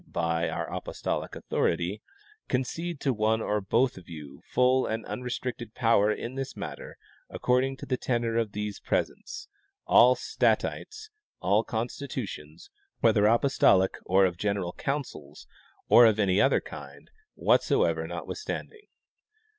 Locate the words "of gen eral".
14.25-14.75